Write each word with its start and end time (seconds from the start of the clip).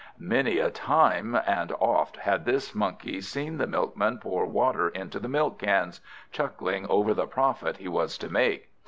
Many 0.17 0.57
a 0.57 0.71
time 0.71 1.35
and 1.45 1.71
oft 1.73 2.17
had 2.17 2.43
this 2.43 2.73
Monkey 2.73 3.21
seen 3.21 3.59
the 3.59 3.67
Milkman 3.67 4.17
pour 4.17 4.47
water 4.47 4.89
into 4.89 5.19
the 5.19 5.29
milk 5.29 5.59
cans, 5.59 6.01
chuckling 6.31 6.87
over 6.87 7.13
the 7.13 7.27
profit 7.27 7.77
he 7.77 7.87
was 7.87 8.17
to 8.17 8.27
make. 8.27 8.71